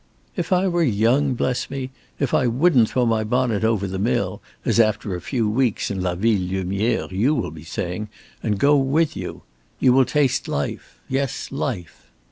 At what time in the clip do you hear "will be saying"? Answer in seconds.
7.35-8.09